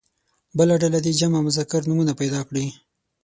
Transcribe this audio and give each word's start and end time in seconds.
بله 0.57 0.73
ډله 0.81 0.99
دې 1.05 1.11
جمع 1.19 1.39
مذکر 1.47 1.81
نومونه 1.89 2.13
پیدا 2.21 2.39
کړي. 2.47 2.65